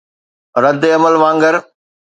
[0.63, 1.55] رد عمل وانگر